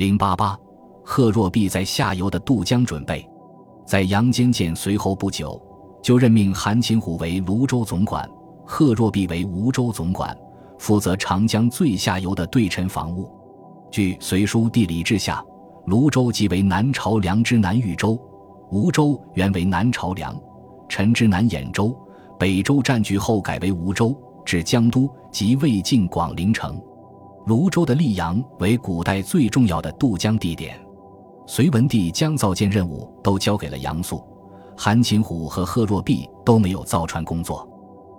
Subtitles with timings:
[0.00, 0.58] 零八八，
[1.04, 3.28] 贺若弼在下游的渡江准备，
[3.84, 5.60] 在杨坚建随后不久，
[6.02, 8.26] 就任命韩擒虎为泸州总管，
[8.64, 10.34] 贺若弼为梧州总管，
[10.78, 13.30] 负责长江最下游的对陈防务。
[13.90, 15.44] 据《隋书地理志》下，
[15.84, 18.18] 泸州即为南朝梁之南豫州，
[18.70, 20.34] 梧州原为南朝梁
[20.88, 21.94] 陈之南兖州，
[22.38, 26.80] 北周占据后改为梧州，至江都即魏晋广陵城。
[27.50, 30.80] 泸州的溧阳为古代最重要的渡江地点，
[31.48, 34.24] 隋文帝将造舰任务都交给了杨素、
[34.76, 37.68] 韩擒虎和贺若弼都没有造船工作，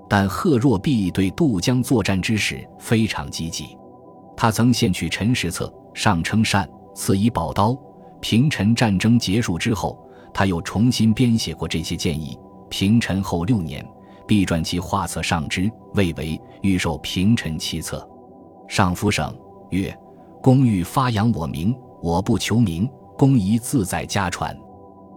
[0.10, 3.78] 但贺若弼对渡江作战之事非常积极。
[4.36, 7.74] 他曾献去陈实策，上称善，赐以宝刀。
[8.20, 9.98] 平陈战争结束之后，
[10.34, 12.38] 他又重新编写过这些建议。
[12.68, 13.82] 平陈后六年，
[14.28, 18.06] 必撰其画册上之，谓为御授平陈七策。
[18.72, 19.38] 上夫省
[19.72, 19.94] 曰
[20.42, 24.58] ：“公欲发扬我名，我不求名，公宜自在家传。”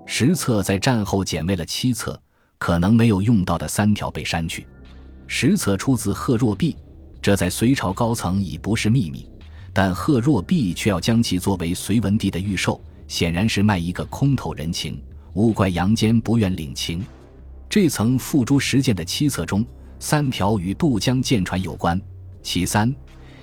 [0.04, 2.20] 实策在战后减为了七策，
[2.58, 4.66] 可能没有用到的三条被删去。
[5.28, 6.76] 实策出自贺若弼，
[7.22, 9.30] 这在隋朝高层已不是秘密，
[9.72, 15.00] 但贺若弼却要将其作为隋文帝的御授，显然是卖一个空头人情。
[15.34, 17.04] 勿怪杨坚不愿领情。
[17.68, 19.64] 这层付诸实践的七策中，
[20.00, 22.00] 三条与渡江舰船有关，
[22.42, 22.92] 其三。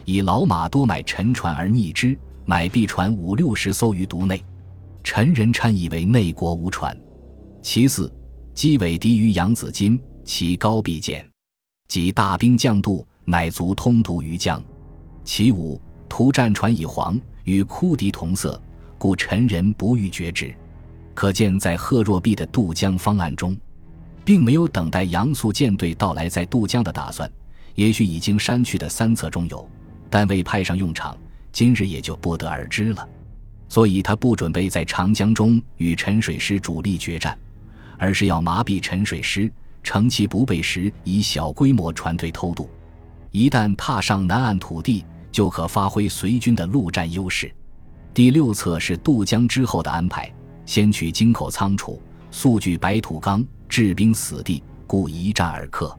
[0.05, 4.43] 以老马多买沉船而逆之，买币船五六十艘于都内，
[5.03, 6.95] 陈仁参以为内国无船。
[7.61, 8.11] 其四，
[8.53, 11.25] 机尾敌于扬子津，其高必减，
[11.88, 14.61] 即大兵将渡，乃足通渡于江。
[15.23, 18.59] 其五，图战船以黄，与枯敌同色，
[18.97, 20.53] 故陈人不欲绝之。
[21.13, 23.55] 可见，在贺若弼的渡江方案中，
[24.25, 27.31] 并没有等待杨素舰队到来再渡江的打算。
[27.75, 29.69] 也许已经删去的三策中有。
[30.12, 31.17] 但未派上用场，
[31.52, 33.09] 今日也就不得而知了。
[33.70, 37.36] 所以他不准备在长江中与沉水师主力决战，
[37.98, 39.50] 而是要麻痹沉水师，
[39.82, 42.70] 乘其不备时以小规模船队偷渡。
[43.32, 47.50] 一旦踏上南岸土地，就可发挥隋军的陆战优势。
[48.14, 50.30] 第六策是渡江之后的安排：
[50.66, 55.98] 先取京口仓储，速据白土冈，置兵死地，故一战而克。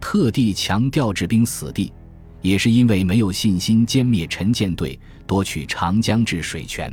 [0.00, 1.92] 特地强调置兵死地。
[2.42, 6.92] 也是因为没有信心歼灭陈舰队，夺取长江治水权，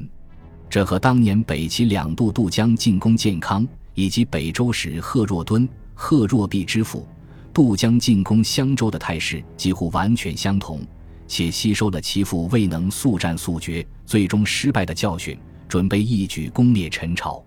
[0.69, 7.05] 这和当年北齐两度渡江进攻建康，以及北周时贺若敦、贺若弼之父
[7.51, 10.81] 渡江进攻襄州的态势几乎完全相同，
[11.27, 15.35] 且吸收了其父未能速战速决、最终失败的教训，
[15.67, 17.43] 准备一举攻灭陈朝。